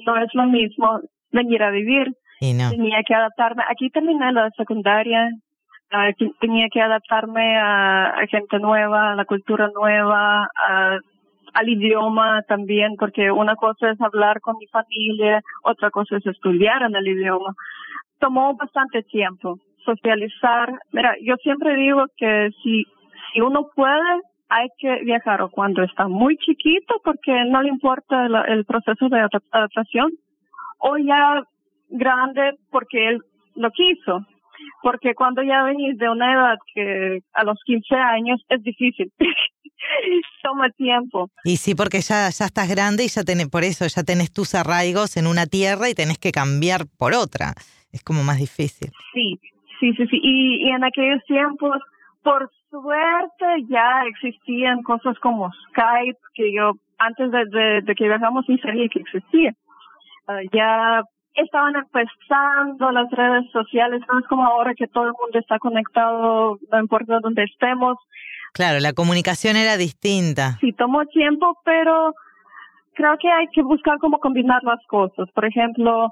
No 0.06 0.16
es 0.16 0.28
lo 0.34 0.46
mismo 0.46 1.00
venir 1.30 1.62
a 1.62 1.70
vivir. 1.70 2.12
Tenía 2.40 3.02
que 3.06 3.14
adaptarme. 3.14 3.62
Aquí 3.68 3.90
terminé 3.90 4.32
la 4.32 4.50
secundaria. 4.56 5.30
Aquí 5.90 6.32
tenía 6.40 6.68
que 6.72 6.80
adaptarme 6.80 7.58
a, 7.58 8.14
gente 8.30 8.58
nueva, 8.58 9.12
a 9.12 9.14
la 9.14 9.26
cultura 9.26 9.70
nueva, 9.74 10.48
al 11.52 11.68
idioma 11.68 12.40
también, 12.48 12.94
porque 12.98 13.30
una 13.30 13.54
cosa 13.56 13.90
es 13.90 14.00
hablar 14.00 14.40
con 14.40 14.56
mi 14.58 14.66
familia, 14.68 15.42
otra 15.62 15.90
cosa 15.90 16.16
es 16.16 16.24
estudiar 16.24 16.82
en 16.82 16.96
el 16.96 17.06
idioma. 17.06 17.54
Tomó 18.18 18.54
bastante 18.56 19.02
tiempo 19.02 19.58
socializar. 19.84 20.72
Mira, 20.92 21.14
yo 21.22 21.36
siempre 21.36 21.76
digo 21.76 22.04
que 22.16 22.50
si, 22.62 22.84
si 23.32 23.40
uno 23.40 23.68
puede, 23.74 24.20
hay 24.48 24.68
que 24.78 25.02
viajar 25.04 25.40
o 25.42 25.50
cuando 25.50 25.82
está 25.82 26.08
muy 26.08 26.36
chiquito 26.36 27.00
porque 27.02 27.32
no 27.46 27.62
le 27.62 27.70
importa 27.70 28.26
el 28.48 28.64
proceso 28.64 29.08
de 29.08 29.20
adaptación 29.50 30.12
o 30.78 30.98
ya 30.98 31.42
grande 31.88 32.58
porque 32.70 33.08
él 33.08 33.20
lo 33.54 33.70
quiso. 33.70 34.26
Porque 34.82 35.14
cuando 35.14 35.42
ya 35.42 35.62
venís 35.64 35.96
de 35.98 36.08
una 36.08 36.32
edad 36.32 36.56
que 36.74 37.20
a 37.32 37.44
los 37.44 37.58
15 37.64 37.94
años 37.94 38.40
es 38.48 38.62
difícil. 38.62 39.12
Toma 40.42 40.70
tiempo. 40.70 41.30
Y 41.44 41.56
sí, 41.56 41.74
porque 41.74 42.00
ya, 42.00 42.28
ya 42.30 42.44
estás 42.44 42.68
grande 42.68 43.04
y 43.04 43.08
ya 43.08 43.24
tenés, 43.24 43.48
por 43.48 43.64
eso 43.64 43.86
ya 43.86 44.02
tenés 44.02 44.32
tus 44.32 44.54
arraigos 44.54 45.16
en 45.16 45.26
una 45.26 45.46
tierra 45.46 45.88
y 45.88 45.94
tenés 45.94 46.18
que 46.18 46.30
cambiar 46.30 46.82
por 46.98 47.14
otra. 47.14 47.54
Es 47.90 48.02
como 48.02 48.22
más 48.22 48.38
difícil. 48.38 48.90
Sí, 49.12 49.38
sí, 49.82 49.92
sí, 49.94 50.06
sí. 50.06 50.20
Y, 50.22 50.68
y 50.68 50.70
en 50.70 50.84
aquellos 50.84 51.22
tiempos, 51.24 51.76
por 52.22 52.48
suerte, 52.70 53.66
ya 53.68 54.04
existían 54.06 54.82
cosas 54.82 55.18
como 55.18 55.50
Skype, 55.70 56.18
que 56.34 56.52
yo 56.54 56.74
antes 56.98 57.32
de, 57.32 57.80
de, 57.82 57.94
que 57.94 58.04
viajamos 58.04 58.44
ni 58.48 58.58
sabía 58.58 58.88
que 58.88 59.00
existía. 59.00 59.52
Ah, 60.28 60.38
ya 60.52 61.02
estaban 61.34 61.74
empezando 61.74 62.92
las 62.92 63.10
redes 63.10 63.50
sociales, 63.50 64.02
no 64.08 64.20
es 64.20 64.26
como 64.28 64.44
ahora 64.44 64.74
que 64.74 64.86
todo 64.86 65.06
el 65.06 65.14
mundo 65.20 65.38
está 65.38 65.58
conectado, 65.58 66.58
no 66.70 66.78
importa 66.78 67.18
dónde 67.20 67.42
estemos. 67.42 67.96
Claro, 68.52 68.78
la 68.78 68.92
comunicación 68.92 69.56
era 69.56 69.76
distinta. 69.76 70.58
Sí, 70.60 70.72
tomó 70.72 71.04
tiempo, 71.06 71.58
pero 71.64 72.14
creo 72.94 73.16
que 73.18 73.30
hay 73.32 73.46
que 73.52 73.62
buscar 73.62 73.98
cómo 73.98 74.18
combinar 74.18 74.62
las 74.62 74.84
cosas. 74.86 75.28
Por 75.34 75.44
ejemplo, 75.44 76.10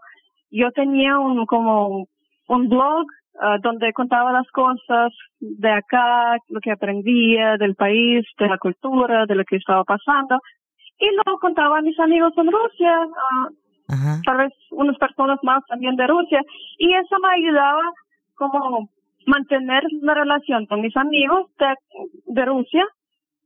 yo 0.50 0.72
tenía 0.72 1.18
un 1.18 1.46
como 1.46 2.08
un 2.48 2.68
blog 2.68 3.06
ah, 3.40 3.58
donde 3.62 3.92
contaba 3.92 4.32
las 4.32 4.48
cosas 4.50 5.12
de 5.38 5.70
acá, 5.70 6.36
lo 6.48 6.60
que 6.60 6.72
aprendía 6.72 7.56
del 7.56 7.74
país, 7.74 8.26
de 8.38 8.48
la 8.48 8.58
cultura, 8.58 9.26
de 9.26 9.34
lo 9.34 9.44
que 9.44 9.56
estaba 9.56 9.84
pasando. 9.84 10.38
Y 10.98 11.06
luego 11.14 11.38
contaba 11.38 11.78
a 11.78 11.82
mis 11.82 11.98
amigos 11.98 12.32
en 12.36 12.50
Rusia, 12.50 12.98
uh, 13.06 14.22
tal 14.24 14.36
vez 14.36 14.52
unas 14.70 14.96
personas 14.98 15.38
más 15.42 15.64
también 15.66 15.96
de 15.96 16.06
Rusia, 16.06 16.42
y 16.78 16.94
eso 16.94 17.16
me 17.20 17.28
ayudaba 17.34 17.82
como 18.34 18.90
mantener 19.26 19.82
la 20.02 20.14
relación 20.14 20.66
con 20.66 20.80
mis 20.80 20.96
amigos 20.96 21.46
de, 21.58 21.74
de 22.26 22.44
Rusia 22.44 22.84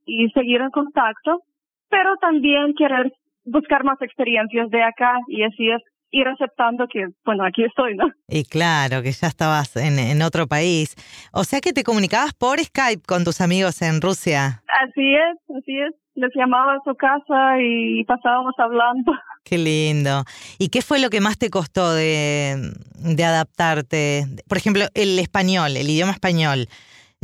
y 0.06 0.28
seguir 0.30 0.60
en 0.60 0.70
contacto, 0.70 1.42
pero 1.88 2.16
también 2.16 2.74
querer 2.74 3.12
buscar 3.44 3.84
más 3.84 4.00
experiencias 4.02 4.70
de 4.70 4.82
acá. 4.82 5.18
Y 5.28 5.42
así 5.42 5.70
es 5.70 5.82
ir 6.10 6.26
aceptando 6.28 6.86
que, 6.90 7.06
bueno, 7.24 7.44
aquí 7.44 7.64
estoy, 7.64 7.96
¿no? 7.96 8.06
Y 8.28 8.44
claro, 8.44 9.02
que 9.02 9.12
ya 9.12 9.26
estabas 9.26 9.76
en, 9.76 9.98
en 9.98 10.22
otro 10.22 10.46
país. 10.46 10.94
O 11.32 11.44
sea 11.44 11.60
que 11.60 11.72
te 11.72 11.84
comunicabas 11.84 12.34
por 12.34 12.58
Skype 12.60 13.02
con 13.06 13.24
tus 13.24 13.40
amigos 13.40 13.82
en 13.82 14.00
Rusia. 14.00 14.62
Así 14.82 15.14
es, 15.14 15.56
así 15.56 15.80
es. 15.80 15.94
Les 16.14 16.30
llamaba 16.36 16.74
a 16.74 16.80
su 16.84 16.94
casa 16.94 17.60
y 17.60 18.04
pasábamos 18.04 18.54
hablando. 18.58 19.12
Qué 19.44 19.58
lindo. 19.58 20.24
¿Y 20.58 20.68
qué 20.68 20.80
fue 20.80 21.00
lo 21.00 21.10
que 21.10 21.20
más 21.20 21.36
te 21.36 21.50
costó 21.50 21.92
de, 21.92 22.72
de 22.94 23.24
adaptarte? 23.24 24.24
Por 24.48 24.56
ejemplo, 24.56 24.84
el 24.94 25.18
español, 25.18 25.76
el 25.76 25.90
idioma 25.90 26.12
español. 26.12 26.68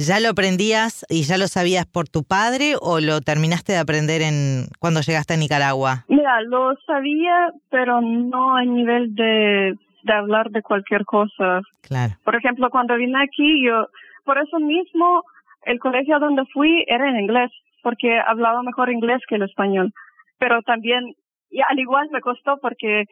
¿Ya 0.00 0.18
lo 0.18 0.30
aprendías 0.30 1.04
y 1.10 1.24
ya 1.24 1.36
lo 1.36 1.46
sabías 1.46 1.84
por 1.84 2.08
tu 2.08 2.24
padre 2.24 2.72
o 2.80 3.00
lo 3.00 3.20
terminaste 3.20 3.74
de 3.74 3.84
aprender 3.84 4.22
en 4.22 4.64
cuando 4.80 5.02
llegaste 5.02 5.34
a 5.34 5.36
Nicaragua? 5.36 6.04
Mira, 6.08 6.40
lo 6.40 6.74
sabía, 6.86 7.52
pero 7.68 8.00
no 8.00 8.56
a 8.56 8.64
nivel 8.64 9.14
de, 9.14 9.76
de 10.04 10.12
hablar 10.12 10.48
de 10.52 10.62
cualquier 10.62 11.04
cosa. 11.04 11.60
Claro. 11.82 12.14
Por 12.24 12.34
ejemplo, 12.34 12.70
cuando 12.70 12.96
vine 12.96 13.22
aquí, 13.22 13.62
yo, 13.66 13.88
por 14.24 14.38
eso 14.38 14.58
mismo, 14.58 15.22
el 15.66 15.78
colegio 15.78 16.18
donde 16.18 16.46
fui 16.46 16.82
era 16.86 17.06
en 17.10 17.20
inglés, 17.20 17.50
porque 17.82 18.18
hablaba 18.26 18.62
mejor 18.62 18.90
inglés 18.90 19.20
que 19.28 19.34
el 19.34 19.42
español. 19.42 19.92
Pero 20.38 20.62
también, 20.62 21.14
y 21.50 21.60
al 21.60 21.78
igual 21.78 22.08
me 22.10 22.22
costó 22.22 22.56
porque 22.56 23.04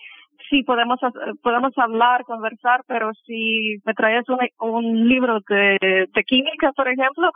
sí 0.50 0.62
podemos 0.62 0.98
podemos 1.42 1.72
hablar, 1.76 2.24
conversar, 2.24 2.84
pero 2.86 3.12
si 3.26 3.78
me 3.84 3.94
traes 3.94 4.24
un, 4.28 4.38
un 4.60 5.08
libro 5.08 5.40
de, 5.48 6.06
de 6.12 6.24
química, 6.24 6.72
por 6.72 6.88
ejemplo, 6.88 7.30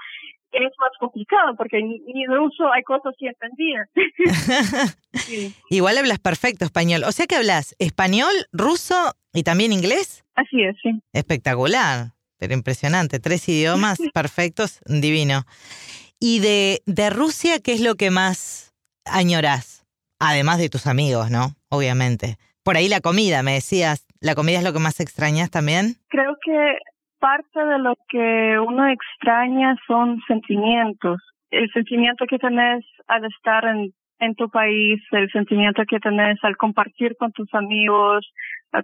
es 0.53 0.73
más 0.79 0.91
complicado 1.01 1.57
porque 1.57 1.83
ni 1.83 2.27
de 2.27 2.39
uso 2.39 2.71
hay 2.73 2.83
cosas 2.83 3.15
que 3.19 3.29
entendía. 3.29 3.89
Igual 5.71 5.99
hablas 5.99 6.19
perfecto 6.19 6.65
español. 6.65 7.05
O 7.05 7.13
sea 7.13 7.27
que 7.27 7.37
hablas 7.37 7.75
español, 7.79 8.33
ruso 8.53 8.95
y 9.33 9.43
también 9.43 9.73
inglés. 9.73 10.25
Así 10.35 10.63
es, 10.63 10.77
sí. 10.83 11.01
Espectacular, 11.13 12.13
pero 12.39 12.55
impresionante. 12.55 13.19
Tres 13.19 13.49
idiomas 13.49 13.99
perfectos, 14.15 14.81
divino. 14.87 15.45
¿Y 16.21 16.41
de, 16.41 16.83
de 16.87 17.11
Rusia 17.11 17.61
qué 17.61 17.73
es 17.73 17.81
lo 17.81 17.95
que 17.97 18.11
más 18.11 18.75
añorás? 19.05 19.87
Además 20.19 20.59
de 20.59 20.69
tus 20.69 20.87
amigos, 20.87 21.31
¿no? 21.31 21.57
Obviamente. 21.69 22.37
Por 22.65 22.77
ahí 22.77 22.89
la 22.89 23.01
comida, 23.01 23.43
me 23.43 23.55
decías, 23.55 24.07
¿la 24.21 24.35
comida 24.35 24.59
es 24.59 24.65
lo 24.65 24.73
que 24.73 24.79
más 24.79 25.01
extrañas 25.01 25.51
también? 25.51 25.97
Creo 26.09 26.37
que 26.45 26.79
parte 27.19 27.65
de 27.65 27.79
lo 27.79 27.95
que 28.09 28.59
uno 28.59 28.89
extraña 28.89 29.77
son 29.87 30.21
sentimientos. 30.29 31.21
El 31.51 31.71
sentimiento 31.73 32.25
que 32.29 32.39
tenés 32.39 32.85
al 33.09 33.25
estar 33.25 33.65
en, 33.65 33.93
en 34.21 34.35
tu 34.35 34.49
país, 34.49 35.01
el 35.11 35.31
sentimiento 35.31 35.83
que 35.89 35.99
tenés 35.99 36.39
al 36.43 36.57
compartir 36.57 37.17
con 37.19 37.33
tus 37.33 37.53
amigos, 37.53 38.25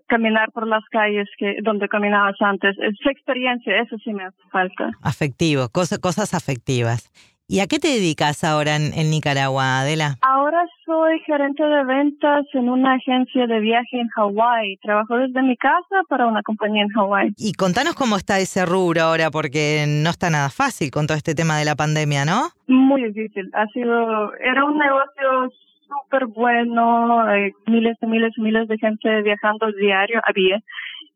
caminar 0.07 0.51
por 0.53 0.67
las 0.67 0.85
calles 0.91 1.29
que 1.39 1.57
donde 1.63 1.89
caminabas 1.89 2.37
antes. 2.41 2.77
Esa 2.79 3.11
experiencia, 3.11 3.81
eso 3.81 3.97
sí 4.05 4.13
me 4.13 4.25
hace 4.25 4.43
falta. 4.51 4.91
Afectivo, 5.03 5.69
cosas, 5.71 5.99
cosas 5.99 6.35
afectivas. 6.35 7.11
¿Y 7.51 7.61
a 7.61 7.67
qué 7.67 7.79
te 7.79 7.89
dedicas 7.89 8.45
ahora 8.45 8.77
en, 8.77 9.11
Nicaragua, 9.11 9.81
Adela? 9.81 10.19
Ahora 10.21 10.63
soy 10.89 11.21
gerente 11.27 11.63
de 11.63 11.85
ventas 11.85 12.47
en 12.55 12.71
una 12.71 12.95
agencia 12.95 13.47
de 13.47 13.61
viaje 13.61 14.01
en 14.01 14.09
Hawái. 14.09 14.79
Trabajo 14.79 15.19
desde 15.19 15.43
mi 15.43 15.55
casa 15.59 16.03
para 16.09 16.27
una 16.27 16.43
compañía 16.43 16.83
en 16.83 16.89
Hawái. 16.89 17.35
Y 17.37 17.53
contanos 17.53 17.95
cómo 17.95 18.17
está 18.17 18.39
ese 18.39 18.65
rubro 18.65 19.03
ahora, 19.03 19.31
porque 19.31 19.85
no 19.87 20.09
está 20.09 20.31
nada 20.31 20.49
fácil 20.49 20.91
con 20.91 21.07
todo 21.07 21.19
este 21.19 21.35
tema 21.35 21.59
de 21.59 21.67
la 21.67 21.77
pandemia, 21.77 22.25
¿no? 22.25 22.49
Muy 22.69 23.03
difícil. 23.05 23.51
Ha 23.53 23.67
sido, 23.67 24.35
era 24.37 24.65
un 24.65 24.79
negocio 24.79 25.53
súper 25.87 26.25
bueno, 26.27 27.21
hay 27.21 27.51
miles 27.67 27.99
y 28.01 28.07
miles 28.07 28.33
y 28.39 28.41
miles 28.41 28.67
de 28.67 28.79
gente 28.79 29.23
viajando 29.23 29.71
diario, 29.73 30.23
había. 30.27 30.59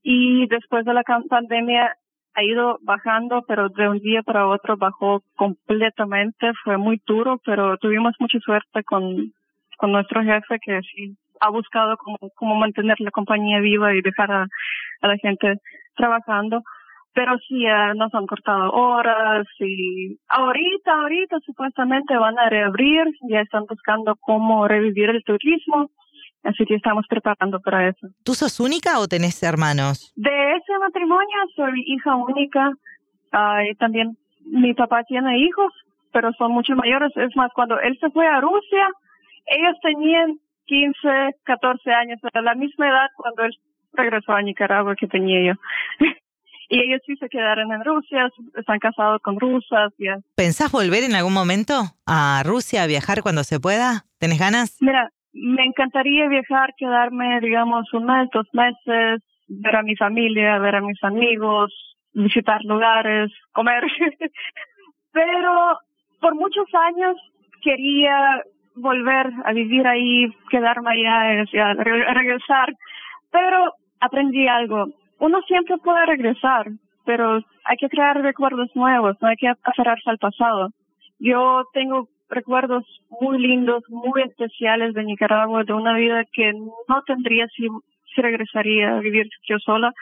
Y 0.02 0.46
después 0.48 0.84
de 0.84 0.92
la 0.92 1.02
pandemia 1.02 1.96
ha 2.34 2.44
ido 2.44 2.78
bajando, 2.82 3.42
pero 3.48 3.70
de 3.70 3.88
un 3.88 4.00
día 4.00 4.22
para 4.22 4.48
otro 4.48 4.76
bajó 4.76 5.22
completamente. 5.34 6.52
Fue 6.62 6.76
muy 6.76 7.00
duro, 7.06 7.40
pero 7.42 7.78
tuvimos 7.78 8.14
mucha 8.18 8.38
suerte 8.40 8.84
con, 8.84 9.32
con 9.82 9.90
nuestro 9.90 10.22
jefe 10.22 10.60
que 10.64 10.78
sí 10.82 11.16
ha 11.40 11.50
buscado 11.50 11.96
cómo, 11.96 12.18
cómo 12.36 12.54
mantener 12.54 13.00
la 13.00 13.10
compañía 13.10 13.58
viva 13.58 13.92
y 13.92 14.00
dejar 14.00 14.30
a, 14.30 14.46
a 15.00 15.08
la 15.08 15.16
gente 15.16 15.56
trabajando. 15.96 16.62
Pero 17.12 17.36
sí 17.48 17.66
uh, 17.66 17.92
nos 17.96 18.14
han 18.14 18.28
cortado 18.28 18.70
horas 18.70 19.44
y 19.58 20.16
ahorita, 20.28 20.92
ahorita 20.92 21.40
supuestamente 21.44 22.16
van 22.16 22.38
a 22.38 22.48
reabrir, 22.48 23.06
ya 23.28 23.40
están 23.40 23.64
buscando 23.68 24.14
cómo 24.20 24.68
revivir 24.68 25.10
el 25.10 25.24
turismo 25.24 25.90
Así 26.44 26.64
que 26.64 26.74
estamos 26.74 27.04
preparando 27.08 27.60
para 27.60 27.88
eso. 27.88 28.08
¿Tú 28.24 28.34
sos 28.34 28.58
única 28.58 28.98
o 28.98 29.06
tenés 29.06 29.40
hermanos? 29.44 30.12
De 30.16 30.52
ese 30.56 30.78
matrimonio 30.80 31.38
soy 31.54 31.84
hija 31.86 32.16
única. 32.16 32.72
y 33.70 33.74
también 33.76 34.16
mi 34.46 34.74
papá 34.74 35.04
tiene 35.04 35.38
hijos, 35.38 35.72
pero 36.12 36.32
son 36.32 36.50
mucho 36.50 36.74
mayores. 36.74 37.12
Es 37.16 37.36
más, 37.36 37.50
cuando 37.54 37.78
él 37.78 37.96
se 38.00 38.10
fue 38.10 38.26
a 38.26 38.40
Rusia, 38.40 38.88
ellos 39.46 39.76
tenían 39.82 40.38
15, 40.66 41.37
14 41.44 41.90
años, 41.92 42.20
a 42.32 42.40
la 42.40 42.54
misma 42.54 42.88
edad 42.88 43.08
cuando 43.16 43.44
él 43.44 43.52
regresó 43.92 44.32
a 44.32 44.42
Nicaragua 44.42 44.96
que 44.96 45.06
tenía 45.06 45.52
yo. 45.52 45.61
y 46.68 46.80
ellos 46.80 47.00
sí 47.06 47.16
se 47.16 47.28
quedaron 47.28 47.72
en 47.72 47.84
Rusia, 47.84 48.28
están 48.56 48.78
casados 48.78 49.20
con 49.22 49.38
rusas. 49.38 49.92
Ya. 49.99 50.16
¿Pensás 50.37 50.72
volver 50.72 51.04
en 51.04 51.14
algún 51.14 51.34
momento 51.34 51.75
a 52.06 52.42
Rusia 52.44 52.82
a 52.82 52.87
viajar 52.87 53.22
cuando 53.22 53.44
se 53.44 53.61
pueda? 53.61 54.04
¿Tenés 54.18 54.38
ganas? 54.38 54.78
Mira, 54.80 55.11
me 55.32 55.64
encantaría 55.64 56.28
viajar, 56.28 56.75
quedarme, 56.76 57.40
digamos, 57.40 57.92
un 57.92 58.06
mes, 58.06 58.28
dos 58.32 58.46
meses, 58.52 59.22
ver 59.49 59.76
a 59.76 59.82
mi 59.82 59.96
familia, 59.96 60.58
ver 60.58 60.76
a 60.76 60.80
mis 60.80 61.02
amigos, 61.02 61.72
visitar 62.14 62.62
lugares, 62.64 63.30
comer. 63.52 63.82
Pero 65.12 65.78
por 66.20 66.34
muchos 66.34 66.66
años 66.88 67.16
quería 67.62 68.42
volver 68.74 69.32
a 69.44 69.52
vivir 69.52 69.86
ahí, 69.86 70.26
quedarme 70.50 70.90
allá, 70.90 71.42
regresar. 71.44 72.72
Pero 73.30 73.74
aprendí 74.00 74.46
algo. 74.48 74.86
Uno 75.18 75.40
siempre 75.42 75.78
puede 75.78 76.04
regresar, 76.06 76.66
pero 77.04 77.40
hay 77.64 77.76
que 77.78 77.88
crear 77.88 78.20
recuerdos 78.20 78.74
nuevos, 78.74 79.16
no 79.20 79.28
hay 79.28 79.36
que 79.36 79.48
aferrarse 79.48 80.10
al 80.10 80.18
pasado. 80.18 80.70
Yo 81.18 81.64
tengo 81.72 82.08
recuerdos 82.28 82.84
muy 83.20 83.38
lindos, 83.38 83.84
muy 83.88 84.22
especiales 84.22 84.94
de 84.94 85.04
Nicaragua, 85.04 85.64
de 85.64 85.72
una 85.74 85.94
vida 85.94 86.24
que 86.32 86.52
no 86.52 87.02
tendría 87.06 87.46
si 87.48 87.68
regresaría 88.16 88.96
a 88.96 89.00
vivir 89.00 89.28
yo 89.48 89.58
sola 89.58 89.92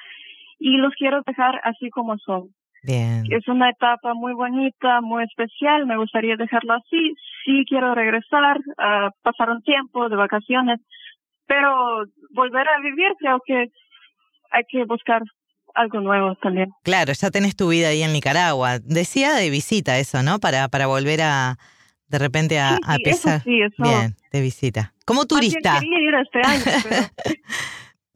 y 0.58 0.76
los 0.76 0.94
quiero 0.94 1.22
dejar 1.26 1.60
así 1.64 1.90
como 1.90 2.18
son. 2.18 2.48
Bien. 2.82 3.24
Es 3.30 3.46
una 3.48 3.70
etapa 3.70 4.14
muy 4.14 4.32
bonita, 4.32 5.00
muy 5.02 5.24
especial, 5.24 5.86
me 5.86 5.96
gustaría 5.98 6.36
dejarlo 6.36 6.74
así. 6.74 7.14
Sí 7.44 7.64
quiero 7.68 7.94
regresar, 7.94 8.58
a 8.78 9.10
pasar 9.22 9.50
un 9.50 9.62
tiempo 9.62 10.08
de 10.08 10.16
vacaciones, 10.16 10.80
pero 11.46 12.04
volver 12.30 12.66
a 12.68 12.80
vivir 12.80 13.12
creo 13.18 13.40
que 13.44 13.66
hay 14.50 14.62
que 14.68 14.84
buscar 14.84 15.22
algo 15.74 16.00
nuevo 16.00 16.34
también. 16.36 16.68
Claro, 16.82 17.12
ya 17.12 17.30
tenés 17.30 17.54
tu 17.56 17.68
vida 17.68 17.88
ahí 17.88 18.02
en 18.02 18.12
Nicaragua. 18.12 18.78
Decía 18.82 19.34
de 19.34 19.50
visita 19.50 19.98
eso, 19.98 20.22
¿no? 20.22 20.38
Para, 20.40 20.68
para 20.68 20.86
volver 20.86 21.20
a, 21.22 21.56
de 22.08 22.18
repente 22.18 22.58
a, 22.58 22.76
Sí, 22.76 22.82
sí, 22.82 23.10
eso 23.10 23.22
pesar. 23.22 23.42
sí, 23.42 23.60
eso. 23.62 23.82
Bien, 23.82 24.16
de 24.32 24.40
visita. 24.40 24.92
Como 25.04 25.26
turista. 25.26 25.80
Quería 25.80 26.00
ir 26.00 26.14
este 26.14 26.40
año, 26.44 26.80
pero 26.82 26.96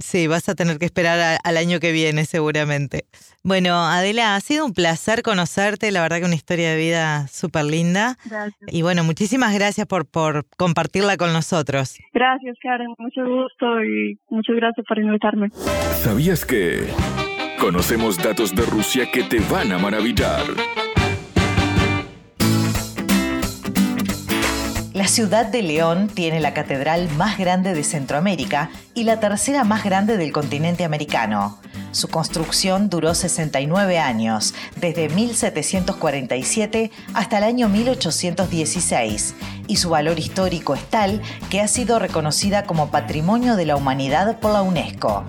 Sí, 0.04 0.26
vas 0.26 0.49
a 0.50 0.54
tener 0.54 0.78
que 0.78 0.84
esperar 0.84 1.18
a- 1.18 1.37
al 1.37 1.56
año 1.56 1.80
que 1.80 1.90
viene 1.90 2.26
seguramente. 2.26 3.06
Bueno, 3.42 3.75
Adela, 3.87 4.37
ha 4.37 4.40
sido 4.40 4.66
un 4.66 4.75
placer 4.75 5.23
conocerte, 5.23 5.90
la 5.90 6.02
verdad 6.02 6.18
que 6.18 6.26
una 6.26 6.34
historia 6.34 6.70
de 6.70 6.76
vida 6.76 7.26
súper 7.28 7.64
linda. 7.64 8.16
gracias. 8.26 8.54
Y 8.68 8.82
bueno, 8.82 9.02
muchísimas 9.02 9.54
gracias 9.54 9.87
por, 9.87 10.04
por 10.06 10.44
compartirla 10.58 11.16
con 11.16 11.32
nosotros. 11.32 11.96
Gracias, 12.12 12.56
Karen. 12.62 12.94
Mucho 12.99 13.23
gusto 13.25 13.82
y 13.82 14.18
muchas 14.28 14.56
gracias 14.56 14.84
por 14.87 14.99
invitarme. 14.99 15.49
¿Sabías 16.02 16.44
que? 16.44 16.87
Conocemos 17.58 18.18
datos 18.18 18.54
de 18.54 18.62
Rusia 18.66 19.11
que 19.11 19.23
te 19.25 19.40
van 19.40 19.73
a 19.73 19.78
maravillar. 19.78 20.42
La 25.04 25.08
ciudad 25.08 25.44
de 25.44 25.61
León 25.61 26.08
tiene 26.08 26.40
la 26.40 26.54
catedral 26.54 27.11
más 27.11 27.37
grande 27.37 27.75
de 27.75 27.84
Centroamérica 27.84 28.70
y 28.94 29.04
la 29.04 29.20
tercera 29.20 29.62
más 29.62 29.84
grande 29.84 30.16
del 30.16 30.32
continente 30.32 30.82
americano. 30.82 31.58
Su 31.92 32.08
construcción 32.08 32.88
duró 32.88 33.14
69 33.14 33.99
años, 33.99 34.54
desde 34.76 35.11
1747 35.11 36.90
hasta 37.12 37.37
el 37.37 37.44
año 37.44 37.68
1816, 37.68 39.34
y 39.66 39.76
su 39.76 39.90
valor 39.90 40.18
histórico 40.18 40.75
es 40.75 40.84
tal 40.88 41.20
que 41.50 41.61
ha 41.61 41.68
sido 41.68 41.99
reconocida 41.99 42.64
como 42.64 42.90
Patrimonio 42.90 43.56
de 43.56 43.66
la 43.66 43.76
Humanidad 43.76 44.40
por 44.40 44.52
la 44.52 44.62
UNESCO. 44.62 45.26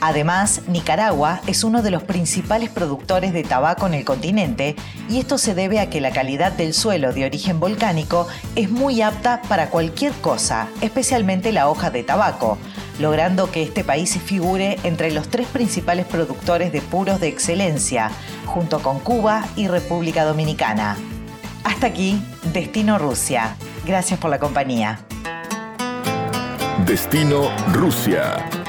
Además, 0.00 0.62
Nicaragua 0.66 1.40
es 1.46 1.64
uno 1.64 1.82
de 1.82 1.90
los 1.90 2.02
principales 2.02 2.68
productores 2.68 3.32
de 3.32 3.42
tabaco 3.42 3.86
en 3.86 3.94
el 3.94 4.04
continente 4.04 4.76
y 5.08 5.18
esto 5.18 5.38
se 5.38 5.54
debe 5.54 5.80
a 5.80 5.88
que 5.88 6.00
la 6.00 6.10
calidad 6.10 6.52
del 6.52 6.74
suelo 6.74 7.12
de 7.12 7.24
origen 7.24 7.60
volcánico 7.60 8.28
es 8.56 8.70
muy 8.70 9.00
apta 9.00 9.40
para 9.48 9.70
cualquier 9.70 10.12
cosa, 10.12 10.68
especialmente 10.82 11.50
la 11.50 11.68
hoja 11.68 11.90
de 11.90 12.02
tabaco, 12.02 12.58
logrando 12.98 13.50
que 13.50 13.62
este 13.62 13.84
país 13.84 14.18
figure 14.22 14.78
entre 14.82 15.10
los 15.10 15.28
tres 15.28 15.46
principales 15.46 16.04
productores 16.04 16.72
de 16.72 16.82
puros 16.82 17.18
de 17.20 17.28
excelencia, 17.28 18.10
junto 18.44 18.80
con 18.80 19.00
Cuba 19.00 19.46
y 19.56 19.68
República 19.68 20.24
Dominicana. 20.24 20.96
Hasta 21.64 21.86
aquí, 21.88 22.22
Destino 22.52 22.98
Rusia. 22.98 23.56
Gracias 23.86 24.20
por 24.20 24.30
la 24.30 24.38
compañía. 24.38 25.00
Destino 26.84 27.50
Rusia. 27.72 28.65